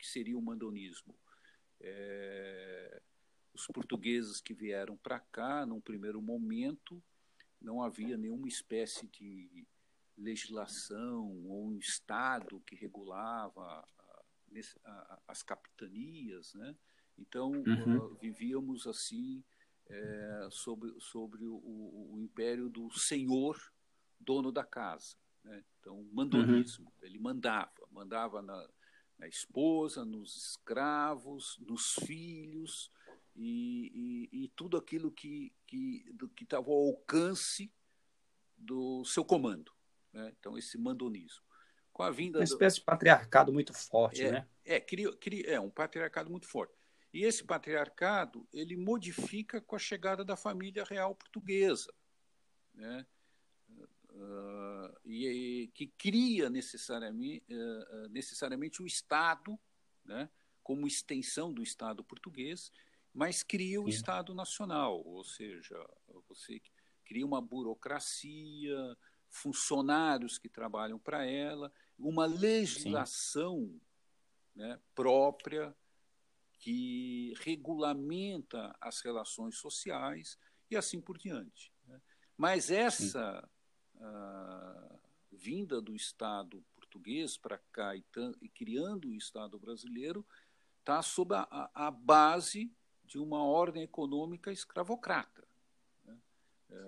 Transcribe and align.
que 0.00 0.08
seria 0.08 0.36
o 0.36 0.42
mandonismo? 0.42 1.14
É, 1.80 3.02
os 3.54 3.66
portugueses 3.66 4.40
que 4.40 4.54
vieram 4.54 4.96
para 4.96 5.20
cá, 5.20 5.66
num 5.66 5.80
primeiro 5.80 6.20
momento, 6.20 7.02
não 7.60 7.82
havia 7.82 8.16
nenhuma 8.16 8.48
espécie 8.48 9.06
de 9.08 9.66
legislação 10.16 11.26
ou 11.46 11.68
um 11.68 11.78
Estado 11.78 12.60
que 12.66 12.74
regulava 12.74 13.86
as 15.28 15.42
capitanias, 15.42 16.54
né? 16.54 16.76
Então 17.18 17.52
uhum. 17.52 17.98
uh, 17.98 18.14
vivíamos 18.16 18.86
assim 18.86 19.44
é, 19.86 20.48
sobre 20.50 20.94
sobre 21.00 21.44
o, 21.44 21.56
o, 22.12 22.18
império 22.18 22.68
do 22.68 22.90
senhor 22.90 23.56
dono 24.18 24.50
da 24.50 24.64
casa, 24.64 25.16
né? 25.44 25.62
Então 25.78 26.02
mandonismo, 26.12 26.86
uhum. 26.86 27.06
ele 27.06 27.18
mandava, 27.18 27.72
mandava 27.90 28.42
na, 28.42 28.68
na, 29.20 29.28
esposa, 29.28 30.04
nos 30.04 30.36
escravos, 30.36 31.58
nos 31.60 31.94
filhos 32.04 32.90
e, 33.36 34.28
e, 34.32 34.44
e 34.44 34.48
tudo 34.56 34.76
aquilo 34.76 35.12
que 35.12 35.52
que 35.66 36.04
que 36.34 36.44
estava 36.44 36.70
ao 36.70 36.88
alcance 36.88 37.72
do 38.56 39.04
seu 39.04 39.24
comando, 39.24 39.72
né? 40.12 40.32
Então 40.38 40.58
esse 40.58 40.76
mandonismo 40.76 41.44
com 41.92 42.02
a 42.02 42.10
vinda. 42.10 42.38
Uma 42.38 42.44
espécie 42.44 42.76
do... 42.76 42.80
de 42.80 42.84
patriarcado 42.86 43.52
muito 43.52 43.74
forte, 43.74 44.22
é, 44.22 44.32
né? 44.32 44.48
É, 44.64 44.80
cria, 44.80 45.12
cria, 45.16 45.46
é 45.46 45.60
um 45.60 45.70
patriarcado 45.70 46.30
muito 46.30 46.48
forte. 46.48 46.74
E 47.12 47.24
esse 47.24 47.44
patriarcado 47.44 48.48
ele 48.52 48.76
modifica 48.76 49.60
com 49.60 49.76
a 49.76 49.78
chegada 49.78 50.24
da 50.24 50.36
família 50.36 50.84
real 50.84 51.14
portuguesa, 51.14 51.92
né? 52.74 53.06
Uh, 54.12 54.98
e, 55.04 55.26
e, 55.26 55.68
que 55.68 55.86
cria 55.86 56.50
necessariamente, 56.50 57.44
uh, 57.48 58.08
necessariamente 58.08 58.82
o 58.82 58.86
Estado, 58.86 59.58
né? 60.04 60.28
como 60.62 60.86
extensão 60.86 61.52
do 61.52 61.62
Estado 61.62 62.04
português, 62.04 62.72
mas 63.12 63.42
cria 63.42 63.80
o 63.80 63.84
Sim. 63.84 63.90
Estado 63.90 64.34
nacional, 64.34 65.02
ou 65.04 65.24
seja, 65.24 65.76
você 66.28 66.60
cria 67.04 67.26
uma 67.26 67.40
burocracia, 67.40 68.96
funcionários 69.28 70.38
que 70.38 70.48
trabalham 70.48 70.98
para 70.98 71.24
ela, 71.24 71.72
uma 71.98 72.26
legislação 72.26 73.80
né, 74.54 74.78
própria 74.94 75.74
que 76.58 77.32
regulamenta 77.40 78.76
as 78.80 79.00
relações 79.00 79.56
sociais 79.56 80.38
e 80.70 80.76
assim 80.76 81.00
por 81.00 81.16
diante. 81.16 81.72
Né? 81.86 82.00
Mas 82.36 82.70
essa 82.70 83.48
vinda 85.30 85.80
do 85.80 85.94
Estado 85.94 86.62
português 86.74 87.36
para 87.36 87.58
cá 87.72 87.94
e, 87.94 88.04
e, 88.42 88.48
criando 88.48 89.08
o 89.08 89.14
Estado 89.14 89.58
brasileiro 89.58 90.26
está 90.80 91.00
sob 91.02 91.34
a, 91.34 91.70
a, 91.72 91.90
base 91.90 92.72
de 93.04 93.18
uma 93.18 93.44
ordem 93.44 93.82
econômica 93.82 94.50
escravocrata. 94.50 95.46
Né? 96.04 96.18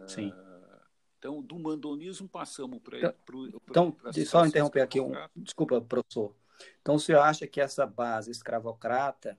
Sim. 0.09 0.31
Uh, 0.31 0.81
então, 1.19 1.41
do 1.41 1.57
mandonismo 1.59 2.29
passamos 2.29 2.81
para. 2.81 2.99
Então, 2.99 3.93
pra, 3.93 4.11
então 4.11 4.27
só 4.27 4.45
interromper 4.45 4.81
aqui 4.81 5.01
um. 5.01 5.13
Desculpa, 5.37 5.81
professor. 5.81 6.35
Então, 6.81 6.99
você 6.99 7.15
acha 7.15 7.47
que 7.47 7.61
essa 7.61 7.87
base 7.87 8.31
escravocrata 8.31 9.39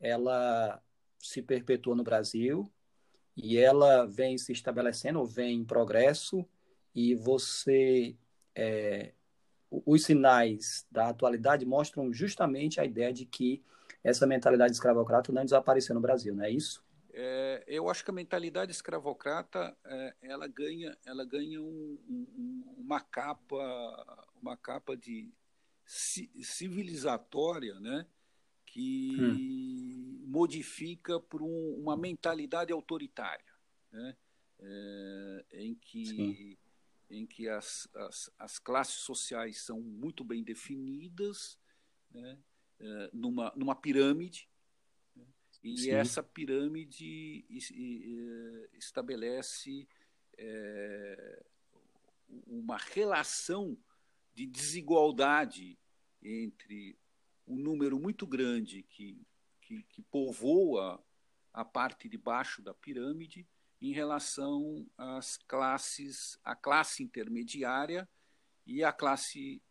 ela 0.00 0.80
se 1.18 1.42
perpetua 1.42 1.96
no 1.96 2.04
Brasil 2.04 2.70
e 3.36 3.58
ela 3.58 4.06
vem 4.06 4.38
se 4.38 4.52
estabelecendo 4.52 5.18
ou 5.18 5.26
vem 5.26 5.56
em 5.56 5.64
progresso 5.64 6.48
e 6.94 7.14
você 7.14 8.16
é, 8.54 9.12
os 9.70 10.04
sinais 10.04 10.86
da 10.90 11.08
atualidade 11.08 11.64
mostram 11.64 12.12
justamente 12.12 12.80
a 12.80 12.84
ideia 12.84 13.12
de 13.12 13.24
que 13.26 13.62
essa 14.02 14.26
mentalidade 14.26 14.72
escravocrata 14.72 15.32
não 15.32 15.44
desapareceu 15.44 15.94
no 15.94 16.00
Brasil, 16.00 16.34
não 16.34 16.44
é 16.44 16.50
isso? 16.50 16.84
É, 17.12 17.64
eu 17.66 17.88
acho 17.90 18.04
que 18.04 18.10
a 18.10 18.14
mentalidade 18.14 18.70
escravocrata 18.70 19.76
é, 19.84 20.14
ela 20.22 20.46
ganha, 20.46 20.96
ela 21.04 21.24
ganha 21.24 21.60
um, 21.60 21.98
um, 22.08 22.74
uma 22.78 23.00
capa, 23.00 24.26
uma 24.40 24.56
capa 24.56 24.96
de 24.96 25.32
civilizatória, 25.84 27.80
né, 27.80 28.06
que 28.64 29.16
hum. 29.18 30.26
modifica 30.26 31.18
por 31.18 31.42
um, 31.42 31.74
uma 31.80 31.96
mentalidade 31.96 32.72
autoritária, 32.72 33.52
né, 33.90 34.16
é, 34.60 35.44
em 35.52 35.74
que 35.74 36.58
em 37.10 37.26
que 37.26 37.48
as, 37.48 37.88
as, 37.94 38.30
as, 38.38 38.58
classes 38.58 38.96
sociais 38.96 39.60
são 39.62 39.80
muito 39.80 40.22
bem 40.22 40.42
definidas, 40.42 41.58
né, 42.10 42.38
é, 42.80 43.10
numa, 43.12 43.52
numa 43.56 43.74
pirâmide, 43.74 44.48
e 45.62 45.76
Sim. 45.78 45.90
essa 45.90 46.22
pirâmide 46.22 47.44
estabelece 48.74 49.88
é, 50.36 51.44
uma 52.46 52.76
relação 52.76 53.76
de 54.34 54.46
desigualdade 54.46 55.76
entre 56.22 56.96
um 57.46 57.56
número 57.56 57.98
muito 57.98 58.26
grande 58.26 58.82
que, 58.84 59.20
que, 59.60 59.82
que 59.84 60.02
povoa 60.02 61.04
a 61.52 61.64
parte 61.64 62.08
de 62.08 62.16
baixo 62.16 62.62
da 62.62 62.72
pirâmide 62.72 63.48
em 63.80 63.92
relação 63.92 64.86
às 64.96 65.36
classes, 65.36 66.38
a 66.42 66.54
classe 66.54 67.02
intermediária 67.02 68.08
e 68.66 68.82
a 68.82 68.92
classe 68.92 69.62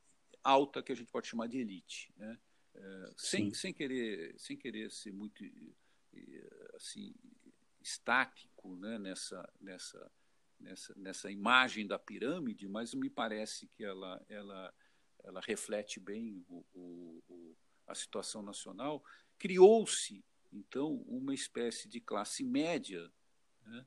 alta 0.43 0.81
que 0.81 0.91
a 0.91 0.95
gente 0.95 1.11
pode 1.11 1.27
chamar 1.27 1.47
de 1.47 1.59
elite, 1.59 2.13
né? 2.15 2.39
É, 2.73 3.13
sem, 3.17 3.53
sem, 3.53 3.73
querer, 3.73 4.35
sem 4.37 4.55
querer 4.55 4.91
ser 4.91 5.11
muito 5.11 5.43
assim, 6.75 7.13
estático 7.81 8.75
né, 8.75 8.99
nessa, 8.99 9.49
nessa, 9.59 10.11
nessa, 10.59 10.93
nessa 10.95 11.31
imagem 11.31 11.87
da 11.87 11.97
pirâmide, 11.97 12.67
mas 12.67 12.93
me 12.93 13.09
parece 13.09 13.67
que 13.67 13.83
ela, 13.83 14.23
ela, 14.29 14.73
ela 15.23 15.41
reflete 15.41 15.99
bem 15.99 16.45
o, 16.47 16.63
o, 16.73 17.55
a 17.87 17.95
situação 17.95 18.41
nacional. 18.41 19.03
Criou-se, 19.37 20.23
então, 20.51 21.03
uma 21.07 21.33
espécie 21.33 21.87
de 21.87 21.99
classe 21.99 22.43
média 22.43 23.11
né, 23.65 23.85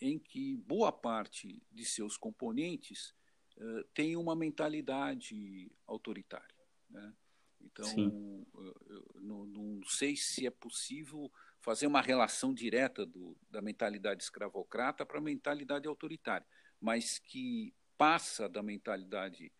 em 0.00 0.18
que 0.18 0.56
boa 0.56 0.92
parte 0.92 1.62
de 1.70 1.84
seus 1.84 2.16
componentes 2.16 3.14
uh, 3.56 3.84
tem 3.94 4.16
uma 4.16 4.34
mentalidade 4.36 5.70
autoritária. 5.86 6.54
Né? 6.90 7.14
Então, 7.60 8.46
eu, 8.86 9.06
não, 9.20 9.44
não, 9.46 9.84
sei 9.84 10.16
se 10.16 10.46
é 10.46 10.50
possível 10.50 11.30
fazer 11.60 11.86
uma 11.86 12.00
relação 12.00 12.54
direta 12.54 13.04
do, 13.04 13.36
da 13.50 13.60
mentalidade 13.60 14.22
escravocrata 14.22 15.04
para 15.04 15.18
a 15.18 15.22
mentalidade 15.22 15.88
autoritária, 15.88 16.46
mas 16.80 17.18
que 17.18 17.74
passa 17.96 18.48
da 18.48 18.62
mentalidade 18.62 19.52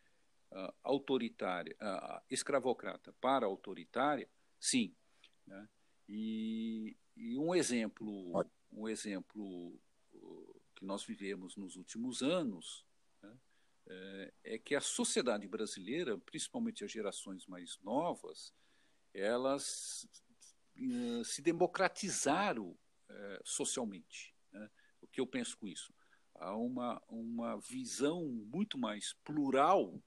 uh, 0.52 0.72
autoritária, 0.82 1.76
uh, 1.80 2.22
escravocrata 2.30 3.12
para 3.20 3.46
autoritária, 3.46 4.28
sim. 4.60 4.94
Né? 5.46 5.68
E, 6.08 6.96
e, 7.16 7.36
um 7.36 7.54
exemplo, 7.54 8.32
um 8.72 8.88
exemplo 8.88 9.78
que 10.78 10.84
nós 10.84 11.02
vivemos 11.04 11.56
nos 11.56 11.74
últimos 11.74 12.22
anos 12.22 12.86
é, 13.88 14.34
é 14.44 14.58
que 14.58 14.74
a 14.74 14.80
sociedade 14.80 15.48
brasileira, 15.48 16.16
principalmente 16.18 16.84
as 16.84 16.92
gerações 16.92 17.46
mais 17.46 17.78
novas, 17.82 18.52
elas 19.12 20.06
uh, 20.76 21.24
se 21.24 21.42
democratizaram 21.42 22.68
uh, 22.68 23.40
socialmente. 23.42 24.34
Né? 24.52 24.70
O 25.00 25.08
que 25.08 25.20
eu 25.20 25.26
penso 25.26 25.56
com 25.56 25.66
isso? 25.66 25.92
Há 26.34 26.54
uma, 26.54 27.02
uma 27.08 27.58
visão 27.58 28.24
muito 28.28 28.78
mais 28.78 29.14
plural 29.24 30.00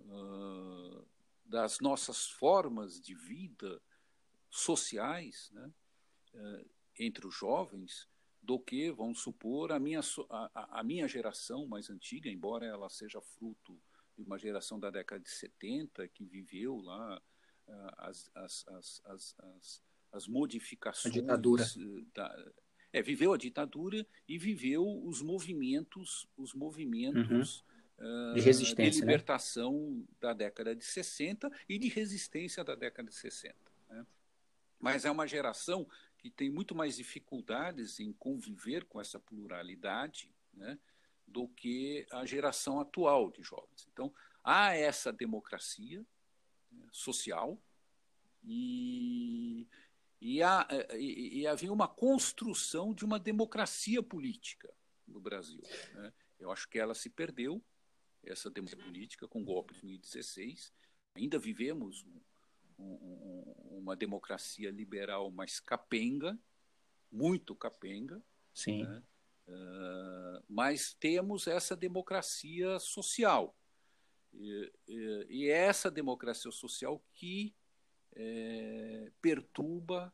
uh, 0.00 1.06
das 1.44 1.80
nossas 1.80 2.30
formas 2.30 3.00
de 3.00 3.14
vida 3.14 3.82
sociais 4.48 5.50
né? 5.52 5.70
entre 6.98 7.26
os 7.26 7.34
jovens 7.34 8.08
do 8.42 8.58
que, 8.58 8.90
vamos 8.90 9.20
supor, 9.20 9.72
a 9.72 9.78
minha, 9.78 10.00
a, 10.30 10.80
a, 10.80 10.82
minha 10.82 11.06
geração 11.06 11.66
mais 11.66 11.90
antiga, 11.90 12.30
embora 12.30 12.66
ela 12.66 12.88
seja 12.88 13.20
fruto 13.20 13.78
de 14.16 14.22
uma 14.22 14.38
geração 14.38 14.78
da 14.78 14.90
década 14.90 15.22
de 15.22 15.30
70 15.30 16.06
que 16.08 16.24
viveu 16.24 16.76
lá 16.76 17.20
uh, 17.66 17.90
as, 17.98 18.30
as, 18.34 18.66
as, 18.68 19.02
as, 19.04 19.82
as, 20.12 20.26
modificações. 20.26 21.14
A 21.14 21.20
ditadura. 21.20 21.64
Da, 22.14 22.52
é, 22.92 23.02
viveu 23.02 23.32
a 23.32 23.36
ditadura 23.36 24.06
e 24.26 24.38
viveu 24.38 24.84
os 25.04 25.20
movimentos, 25.20 26.26
os 26.36 26.54
movimentos 26.54 27.64
uhum. 27.98 28.32
uh, 28.32 28.34
de 28.34 28.40
resistência, 28.40 29.00
de 29.00 29.06
né? 29.06 29.12
libertação 29.12 29.90
né? 29.90 30.04
da 30.20 30.32
década 30.32 30.74
de 30.74 30.84
60 30.84 31.50
e 31.68 31.78
de 31.78 31.88
resistência 31.88 32.64
da 32.64 32.74
década 32.74 33.10
de 33.10 33.14
60. 33.14 33.54
Né? 33.90 34.06
Mas 34.80 35.04
é 35.04 35.10
uma 35.10 35.26
geração 35.26 35.86
que 36.18 36.30
tem 36.30 36.50
muito 36.50 36.74
mais 36.74 36.96
dificuldades 36.96 38.00
em 38.00 38.12
conviver 38.12 38.84
com 38.84 39.00
essa 39.00 39.18
pluralidade 39.18 40.34
né, 40.52 40.78
do 41.26 41.48
que 41.48 42.06
a 42.10 42.26
geração 42.26 42.80
atual 42.80 43.30
de 43.30 43.42
jovens. 43.42 43.88
Então, 43.92 44.12
há 44.42 44.74
essa 44.74 45.12
democracia 45.12 46.04
né, 46.72 46.86
social, 46.92 47.60
e, 48.44 49.66
e, 50.20 50.42
há, 50.42 50.66
e, 50.94 51.40
e 51.40 51.46
havia 51.46 51.72
uma 51.72 51.88
construção 51.88 52.94
de 52.94 53.04
uma 53.04 53.18
democracia 53.18 54.02
política 54.02 54.72
no 55.06 55.20
Brasil. 55.20 55.62
Né? 55.94 56.12
Eu 56.38 56.50
acho 56.50 56.68
que 56.68 56.78
ela 56.78 56.94
se 56.94 57.10
perdeu, 57.10 57.62
essa 58.24 58.50
democracia 58.50 58.84
política, 58.84 59.28
com 59.28 59.42
o 59.42 59.44
golpe 59.44 59.74
de 59.74 59.80
2016. 59.80 60.72
Ainda 61.14 61.38
vivemos 61.38 62.04
um, 62.78 62.84
um, 62.84 63.54
uma 63.88 63.96
democracia 63.96 64.70
liberal 64.70 65.30
mais 65.30 65.58
capenga, 65.58 66.38
muito 67.10 67.54
capenga. 67.54 68.22
Sim. 68.52 68.84
Né? 68.84 69.02
Uh, 69.48 70.44
mas 70.48 70.94
temos 70.94 71.46
essa 71.46 71.74
democracia 71.74 72.78
social. 72.78 73.56
E, 74.32 74.72
e, 74.86 75.26
e 75.30 75.50
é 75.50 75.56
essa 75.56 75.90
democracia 75.90 76.52
social 76.52 77.02
que 77.14 77.54
é, 78.14 79.10
perturba 79.22 80.12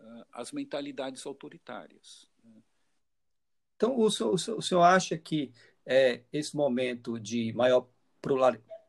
uh, 0.00 0.24
as 0.32 0.50
mentalidades 0.50 1.24
autoritárias. 1.24 2.28
Né? 2.42 2.60
Então, 3.76 3.98
o 3.98 4.10
senhor, 4.10 4.34
o 4.34 4.62
senhor 4.62 4.82
acha 4.82 5.16
que 5.16 5.52
é, 5.86 6.24
esse 6.32 6.56
momento 6.56 7.20
de 7.20 7.52
maior 7.52 7.88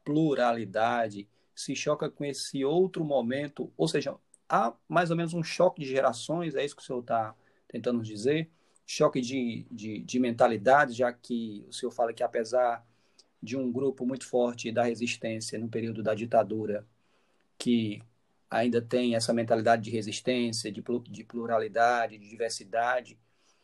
pluralidade 0.04 1.30
se 1.56 1.76
choca 1.76 2.10
com 2.10 2.26
esse 2.26 2.64
outro 2.66 3.04
momento, 3.04 3.72
ou 3.78 3.88
seja, 3.88 4.16
há 4.50 4.74
mais 4.88 5.12
ou 5.12 5.18
menos 5.18 5.34
um 5.34 5.44
choque 5.44 5.82
de 5.82 5.88
gerações, 5.88 6.56
é 6.56 6.64
isso 6.64 6.76
que 6.76 6.82
o 6.82 6.86
senhor 6.86 7.00
está 7.00 7.36
tentando 7.68 8.02
dizer? 8.02 8.50
Choque 8.86 9.22
de, 9.22 9.66
de, 9.72 10.00
de 10.00 10.20
mentalidade, 10.20 10.94
já 10.94 11.12
que 11.12 11.66
o 11.68 11.74
senhor 11.74 11.92
fala 11.92 12.14
que 12.14 12.24
apesar 12.24 12.86
de 13.42 13.58
um 13.58 13.72
grupo 13.72 14.06
muito 14.06 14.26
forte 14.26 14.72
da 14.72 14.84
resistência 14.84 15.60
no 15.60 15.68
período 15.68 16.02
da 16.02 16.14
ditadura, 16.14 16.86
que 17.58 18.02
ainda 18.50 18.82
tem 18.82 19.16
essa 19.16 19.34
mentalidade 19.34 19.82
de 19.82 19.90
resistência, 19.90 20.72
de, 20.72 20.84
de 21.10 21.24
pluralidade, 21.24 22.18
de 22.18 22.30
diversidade, 22.30 23.18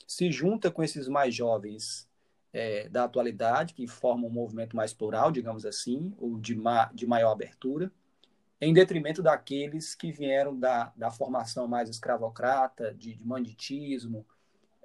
se 0.07 0.31
junta 0.31 0.71
com 0.71 0.83
esses 0.83 1.07
mais 1.07 1.35
jovens 1.35 2.08
é, 2.51 2.89
da 2.89 3.03
atualidade, 3.03 3.73
que 3.73 3.87
formam 3.87 4.29
um 4.29 4.33
movimento 4.33 4.75
mais 4.75 4.93
plural, 4.93 5.31
digamos 5.31 5.65
assim, 5.65 6.13
ou 6.17 6.39
de, 6.39 6.55
ma 6.55 6.85
de 6.93 7.05
maior 7.05 7.31
abertura, 7.31 7.91
em 8.61 8.73
detrimento 8.73 9.21
daqueles 9.21 9.95
que 9.95 10.11
vieram 10.11 10.57
da, 10.57 10.91
da 10.95 11.09
formação 11.09 11.67
mais 11.67 11.89
escravocrata, 11.89 12.93
de, 12.93 13.13
de 13.13 13.25
manditismo. 13.25 14.25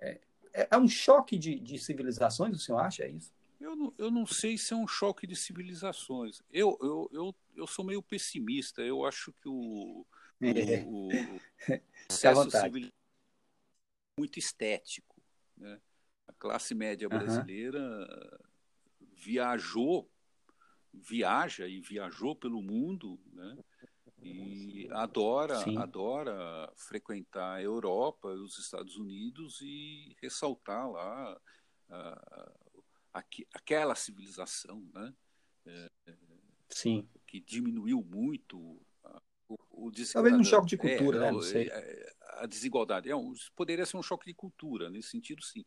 É, 0.00 0.20
é, 0.52 0.68
é 0.70 0.78
um 0.78 0.88
choque 0.88 1.36
de, 1.36 1.58
de 1.58 1.78
civilizações, 1.78 2.56
o 2.56 2.60
senhor 2.60 2.78
acha 2.78 3.04
é 3.04 3.10
isso? 3.10 3.32
Eu 3.60 3.74
não, 3.74 3.94
eu 3.96 4.10
não 4.10 4.26
sei 4.26 4.58
se 4.58 4.74
é 4.74 4.76
um 4.76 4.86
choque 4.86 5.26
de 5.26 5.34
civilizações. 5.34 6.42
Eu, 6.52 6.76
eu, 6.82 7.10
eu, 7.12 7.34
eu 7.56 7.66
sou 7.66 7.82
meio 7.84 8.02
pessimista. 8.02 8.82
Eu 8.82 9.06
acho 9.06 9.32
que 9.32 9.48
o, 9.48 10.04
é. 10.42 10.84
o, 10.86 11.08
o 11.08 11.40
processo 12.06 12.50
civil 12.50 12.88
é 12.88 14.20
muito 14.20 14.38
estético. 14.38 15.16
Né? 15.56 15.80
A 16.26 16.32
classe 16.32 16.74
média 16.74 17.08
brasileira 17.08 17.80
uhum. 17.80 19.08
viajou, 19.14 20.10
viaja 20.92 21.66
e 21.68 21.80
viajou 21.80 22.34
pelo 22.34 22.62
mundo, 22.62 23.20
né? 23.32 23.56
e 24.22 24.88
adora, 24.90 25.58
adora 25.78 26.72
frequentar 26.76 27.56
a 27.56 27.62
Europa, 27.62 28.28
os 28.28 28.58
Estados 28.58 28.96
Unidos 28.96 29.60
e 29.60 30.16
ressaltar 30.22 30.90
lá 30.90 31.40
aquela 33.52 33.94
civilização, 33.94 34.80
né? 34.92 35.14
É, 35.66 35.90
Sim. 36.68 37.08
que 37.26 37.40
diminuiu 37.40 38.02
muito 38.02 38.58
o, 39.48 39.56
o 39.70 39.92
Talvez 40.12 40.34
um 40.34 40.44
choque 40.44 40.68
de 40.68 40.76
cultura, 40.76 41.18
é, 41.18 41.20
né? 41.20 41.32
Não 41.32 41.40
sei. 41.40 41.68
É, 41.68 42.14
a 42.38 42.46
desigualdade. 42.46 43.10
É, 43.10 43.14
poderia 43.54 43.86
ser 43.86 43.96
um 43.96 44.02
choque 44.02 44.26
de 44.26 44.34
cultura, 44.34 44.90
nesse 44.90 45.10
sentido, 45.10 45.42
sim. 45.42 45.64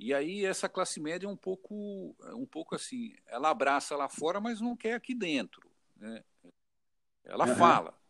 E 0.00 0.14
aí 0.14 0.46
essa 0.46 0.66
classe 0.66 0.98
média 0.98 1.26
é 1.26 1.28
um 1.28 1.36
pouco, 1.36 2.16
é 2.22 2.34
um 2.34 2.46
pouco 2.46 2.74
assim, 2.74 3.14
ela 3.26 3.50
abraça 3.50 3.94
lá 3.94 4.08
fora, 4.08 4.40
mas 4.40 4.58
não 4.58 4.74
quer 4.74 4.94
aqui 4.94 5.14
dentro. 5.14 5.70
Né? 5.94 6.24
Ela 7.22 7.46
uhum. 7.46 7.54
fala, 7.54 8.00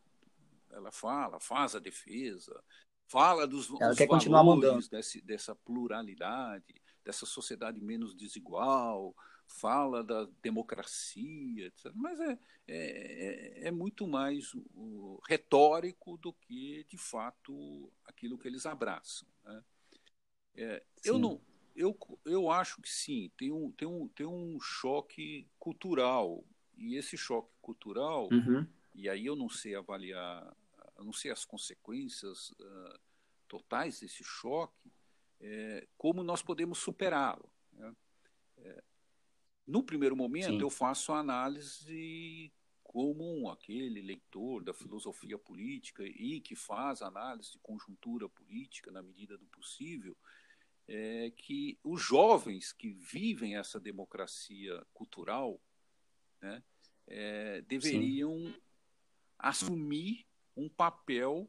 ela 0.71 0.93
fala, 0.93 1.41
faz 1.41 1.75
a 1.75 1.81
defesa, 1.81 2.63
fala 3.09 3.45
dos, 3.45 3.69
ela 3.81 3.97
quer 3.97 4.07
continuar 4.07 4.45
mandando. 4.45 4.89
Desse, 4.89 5.21
dessa 5.21 5.53
pluralidade, 5.53 6.81
dessa 7.05 7.27
sociedade 7.27 7.81
menos 7.81 8.15
desigual, 8.15 9.13
fala 9.49 10.05
da 10.05 10.29
democracia, 10.41 11.67
etc. 11.67 11.91
mas 11.93 12.21
é, 12.21 12.39
é, 12.69 13.67
é 13.67 13.71
muito 13.73 14.07
mais 14.07 14.55
o, 14.77 15.21
retórico 15.29 16.17
do 16.19 16.33
que, 16.33 16.87
de 16.89 16.97
fato, 16.97 17.93
aquilo 18.05 18.39
que 18.39 18.47
eles 18.47 18.65
abraçam. 18.65 19.27
Né? 19.43 19.65
É, 20.55 20.85
eu 21.03 21.19
não 21.19 21.50
eu, 21.81 21.99
eu 22.25 22.50
acho 22.50 22.81
que 22.82 22.88
sim, 22.88 23.31
tem 23.37 23.50
um, 23.50 23.71
tem, 23.73 23.88
um, 23.88 24.09
tem 24.09 24.27
um 24.27 24.61
choque 24.61 25.49
cultural. 25.59 26.44
E 26.77 26.97
esse 26.97 27.17
choque 27.17 27.50
cultural, 27.61 28.29
uhum. 28.31 28.67
e 28.94 29.09
aí 29.09 29.27
eu 29.27 29.35
não 29.35 29.49
sei 29.49 29.75
avaliar, 29.75 30.56
eu 30.97 31.05
não 31.05 31.12
sei 31.12 31.31
as 31.31 31.44
consequências 31.44 32.50
uh, 32.50 33.00
totais 33.49 34.00
desse 34.00 34.23
choque, 34.23 34.91
é, 35.41 35.87
como 35.97 36.23
nós 36.23 36.43
podemos 36.43 36.79
superá-lo. 36.79 37.50
Né? 37.73 37.97
É, 38.59 38.83
no 39.67 39.83
primeiro 39.83 40.17
momento, 40.17 40.50
sim. 40.56 40.61
eu 40.61 40.71
faço 40.71 41.12
a 41.12 41.19
análise 41.19 42.53
comum, 42.83 43.49
aquele 43.49 44.03
leitor 44.03 44.65
da 44.65 44.75
filosofia 44.75 45.38
política 45.38 46.03
e 46.05 46.41
que 46.41 46.56
faz 46.56 47.03
análise 47.03 47.53
de 47.53 47.59
conjuntura 47.59 48.29
política 48.29 48.91
na 48.91 49.03
medida 49.03 49.38
do 49.38 49.47
possível, 49.47 50.17
é 50.88 51.31
que 51.37 51.79
os 51.85 52.03
jovens 52.03 52.73
que 52.73 52.91
vivem 52.93 53.56
essa 53.56 53.79
democracia 53.79 54.85
cultural 54.93 55.61
né, 56.41 56.62
é, 57.06 57.61
deveriam 57.62 58.37
Sim. 58.47 58.55
assumir 59.38 60.27
um 60.56 60.69
papel 60.69 61.49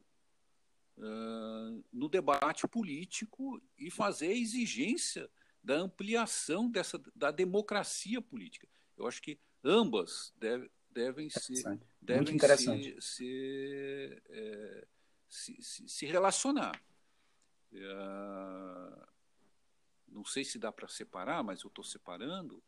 uh, 0.98 1.84
no 1.92 2.08
debate 2.08 2.66
político 2.68 3.60
e 3.78 3.90
fazer 3.90 4.28
a 4.28 4.36
exigência 4.36 5.30
da 5.62 5.74
ampliação 5.74 6.70
dessa, 6.70 7.00
da 7.14 7.30
democracia 7.30 8.20
política. 8.20 8.68
Eu 8.96 9.06
acho 9.06 9.22
que 9.22 9.38
ambas 9.64 10.32
deve, 10.36 10.70
devem 10.90 11.30
ser 11.30 11.80
devem 12.00 12.38
ser, 12.38 13.00
ser 13.00 14.22
é, 14.28 14.86
se, 15.28 15.62
se, 15.62 15.88
se, 15.88 16.06
relacionar. 16.06 16.82
Uh, 17.72 19.11
não 20.12 20.24
sei 20.24 20.44
se 20.44 20.58
dá 20.58 20.70
para 20.70 20.88
separar, 20.88 21.42
mas 21.42 21.62
eu 21.62 21.68
estou 21.68 21.84
separando, 21.84 22.62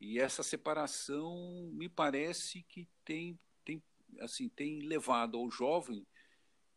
e 0.00 0.18
essa 0.18 0.42
separação 0.42 1.70
me 1.72 1.88
parece 1.88 2.62
que 2.62 2.88
tem, 3.04 3.38
tem, 3.64 3.82
assim, 4.20 4.48
tem 4.48 4.80
levado 4.80 5.36
ao 5.36 5.50
jovem 5.50 6.06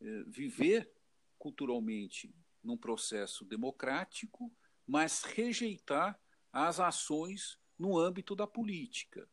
eh, 0.01 0.23
viver 0.27 0.91
culturalmente 1.37 2.33
num 2.61 2.77
processo 2.77 3.45
democrático, 3.45 4.51
mas 4.85 5.23
rejeitar 5.23 6.19
as 6.51 6.79
ações 6.79 7.57
no 7.77 7.97
âmbito 7.97 8.35
da 8.35 8.45
política. 8.45 9.27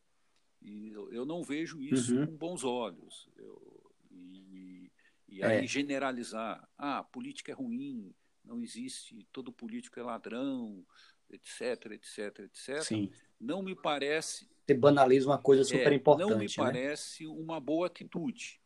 E 0.62 0.88
eu, 0.90 1.12
eu 1.12 1.24
não 1.24 1.42
vejo 1.42 1.82
isso 1.82 2.16
uhum. 2.16 2.26
com 2.26 2.36
bons 2.36 2.64
olhos. 2.64 3.28
Eu, 3.36 3.92
e, 4.10 4.92
e 5.28 5.42
aí 5.42 5.64
é. 5.64 5.66
generalizar, 5.66 6.68
ah, 6.76 6.98
a 6.98 7.04
política 7.04 7.50
é 7.50 7.54
ruim, 7.54 8.14
não 8.50 8.60
existe, 8.60 9.26
todo 9.32 9.52
político 9.52 10.00
é 10.00 10.02
ladrão, 10.02 10.84
etc, 11.30 11.92
etc, 11.92 12.40
etc. 12.40 12.82
Sim. 12.82 13.12
Não 13.40 13.62
me 13.62 13.76
parece. 13.76 14.50
Você 14.66 14.74
banaliza 14.74 15.28
uma 15.28 15.38
coisa 15.38 15.62
super 15.62 15.92
importante. 15.92 16.26
É, 16.26 16.30
não 16.32 16.38
me 16.38 16.46
né? 16.46 16.52
parece 16.56 17.26
uma 17.26 17.60
boa 17.60 17.86
atitude. 17.86 18.60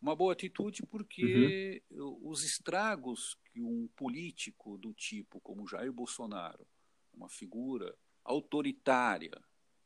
Uma 0.00 0.14
boa 0.14 0.34
atitude 0.34 0.82
porque 0.84 1.82
uhum. 1.90 2.28
os 2.28 2.44
estragos 2.44 3.38
que 3.46 3.62
um 3.62 3.88
político 3.96 4.76
do 4.76 4.92
tipo 4.92 5.40
como 5.40 5.66
Jair 5.66 5.90
Bolsonaro, 5.90 6.66
uma 7.12 7.28
figura 7.28 7.96
autoritária, 8.22 9.32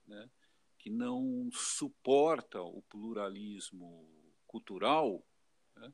né, 0.07 0.28
que 0.76 0.90
não 0.90 1.49
suporta 1.52 2.61
o 2.61 2.83
pluralismo 2.83 4.09
cultural, 4.47 5.25
né, 5.76 5.92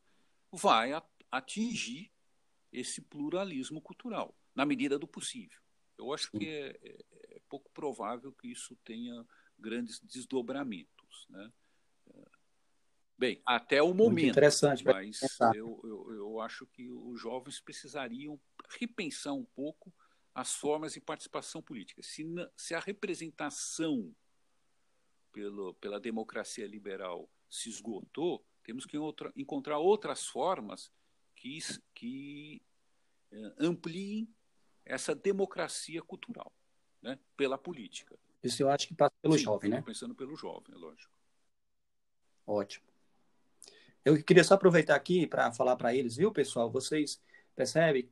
vai 0.50 0.92
atingir 1.30 2.10
esse 2.74 3.00
pluralismo 3.00 3.80
cultural, 3.80 4.36
na 4.54 4.66
medida 4.66 4.98
do 4.98 5.06
possível. 5.06 5.60
Eu 5.96 6.12
acho 6.12 6.30
que 6.32 6.48
é, 6.48 6.78
é, 6.82 7.04
é 7.36 7.40
pouco 7.48 7.70
provável 7.72 8.32
que 8.32 8.48
isso 8.48 8.76
tenha 8.84 9.24
grandes 9.58 10.00
desdobramentos. 10.00 11.26
Né? 11.30 11.52
Bem, 13.16 13.40
até 13.46 13.80
o 13.82 13.94
momento. 13.94 14.12
Muito 14.12 14.28
interessante. 14.30 14.84
Mas 14.84 15.20
eu, 15.54 15.80
eu, 15.84 16.12
eu 16.14 16.40
acho 16.40 16.66
que 16.66 16.90
os 16.90 17.20
jovens 17.20 17.60
precisariam 17.60 18.40
repensar 18.78 19.32
um 19.32 19.44
pouco 19.44 19.94
as 20.34 20.54
formas 20.54 20.94
de 20.94 21.00
participação 21.00 21.62
política. 21.62 22.02
Se, 22.02 22.24
se 22.56 22.74
a 22.74 22.80
representação 22.80 24.12
pelo, 25.32 25.74
pela 25.74 26.00
democracia 26.00 26.66
liberal 26.66 27.30
se 27.48 27.68
esgotou, 27.68 28.44
Temos 28.64 28.86
que 28.86 28.96
outra, 28.96 29.30
encontrar 29.36 29.78
outras 29.78 30.26
formas 30.26 30.90
que, 31.44 31.58
que 31.94 32.62
eh, 33.30 33.52
ampliem 33.58 34.26
essa 34.84 35.14
democracia 35.14 36.00
cultural 36.00 36.50
né, 37.02 37.18
pela 37.36 37.58
política. 37.58 38.16
Isso 38.42 38.62
eu 38.62 38.70
acho 38.70 38.88
que 38.88 38.94
passa 38.94 39.14
pelo 39.20 39.36
Sim, 39.36 39.44
jovem, 39.44 39.70
né? 39.70 39.82
Pensando 39.82 40.14
pelo 40.14 40.34
jovem, 40.36 40.74
é 40.74 40.76
lógico. 40.76 41.12
Ótimo. 42.46 42.86
Eu 44.04 44.22
queria 44.22 44.44
só 44.44 44.54
aproveitar 44.54 44.94
aqui 44.94 45.26
para 45.26 45.52
falar 45.52 45.76
para 45.76 45.94
eles, 45.94 46.16
viu, 46.16 46.32
pessoal? 46.32 46.70
Vocês 46.70 47.20
percebem 47.54 48.08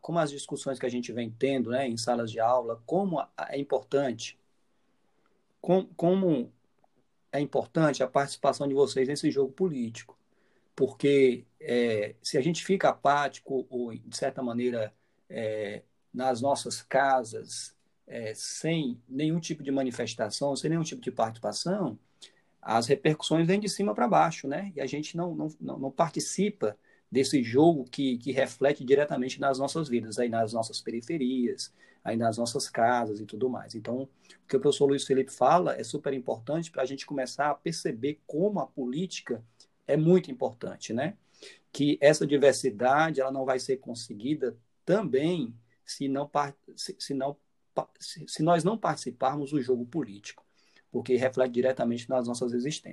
como 0.00 0.18
as 0.18 0.30
discussões 0.30 0.78
que 0.78 0.86
a 0.86 0.90
gente 0.90 1.12
vem 1.12 1.30
tendo 1.30 1.70
né, 1.70 1.86
em 1.86 1.96
salas 1.96 2.30
de 2.30 2.38
aula, 2.38 2.82
como 2.86 3.20
é 3.48 3.58
importante, 3.58 4.38
como 5.60 6.52
é 7.32 7.40
importante 7.40 8.02
a 8.02 8.08
participação 8.08 8.68
de 8.68 8.74
vocês 8.74 9.08
nesse 9.08 9.30
jogo 9.30 9.52
político. 9.52 10.16
Porque 10.74 11.44
é, 11.64 12.14
se 12.22 12.36
a 12.36 12.40
gente 12.40 12.64
fica 12.64 12.90
apático 12.90 13.66
ou, 13.70 13.94
de 13.94 14.16
certa 14.16 14.42
maneira, 14.42 14.92
é, 15.28 15.82
nas 16.12 16.40
nossas 16.40 16.82
casas, 16.82 17.74
é, 18.06 18.34
sem 18.34 19.00
nenhum 19.08 19.40
tipo 19.40 19.62
de 19.62 19.70
manifestação, 19.70 20.54
sem 20.54 20.70
nenhum 20.70 20.82
tipo 20.82 21.00
de 21.00 21.10
participação, 21.10 21.98
as 22.60 22.86
repercussões 22.86 23.46
vêm 23.46 23.60
de 23.60 23.68
cima 23.68 23.94
para 23.94 24.08
baixo, 24.08 24.46
né? 24.46 24.72
E 24.76 24.80
a 24.80 24.86
gente 24.86 25.16
não, 25.16 25.34
não, 25.34 25.78
não 25.78 25.90
participa 25.90 26.78
desse 27.10 27.42
jogo 27.42 27.84
que, 27.84 28.18
que 28.18 28.32
reflete 28.32 28.84
diretamente 28.84 29.40
nas 29.40 29.58
nossas 29.58 29.88
vidas, 29.88 30.18
aí 30.18 30.28
nas 30.28 30.52
nossas 30.52 30.80
periferias, 30.80 31.72
aí 32.02 32.16
nas 32.16 32.36
nossas 32.38 32.68
casas 32.68 33.20
e 33.20 33.26
tudo 33.26 33.48
mais. 33.48 33.74
Então, 33.74 34.02
o 34.02 34.08
que 34.48 34.56
o 34.56 34.60
professor 34.60 34.86
Luiz 34.86 35.04
Felipe 35.04 35.32
fala 35.32 35.78
é 35.78 35.84
super 35.84 36.12
importante 36.12 36.70
para 36.70 36.82
a 36.82 36.86
gente 36.86 37.06
começar 37.06 37.50
a 37.50 37.54
perceber 37.54 38.20
como 38.26 38.60
a 38.60 38.66
política 38.66 39.42
é 39.86 39.96
muito 39.96 40.30
importante, 40.30 40.92
né? 40.92 41.16
Que 41.74 41.98
essa 42.00 42.26
diversidade 42.26 43.20
ela 43.20 43.30
não 43.30 43.44
vai 43.44 43.58
ser 43.58 43.76
conseguida 43.76 44.56
também 44.86 45.54
se 45.84 46.08
não, 46.08 46.30
se, 46.74 46.96
se 46.98 47.12
não 47.12 47.36
se 48.00 48.42
nós 48.42 48.62
não 48.62 48.78
participarmos 48.78 49.50
do 49.50 49.60
jogo 49.60 49.84
político 49.84 50.44
porque 50.94 51.16
reflete 51.16 51.54
diretamente 51.54 52.08
nas 52.08 52.28
nossas 52.28 52.52
existências. 52.52 52.92